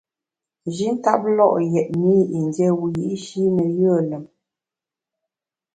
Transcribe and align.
Nji 0.67 0.87
tap 1.03 1.21
lo’ 1.37 1.47
yètne 1.73 2.11
i 2.21 2.29
yin 2.31 2.47
té 2.55 2.65
wiyi’shi 2.79 3.43
ne 3.55 3.63
yùe 3.79 3.97
lùm. 4.09 4.25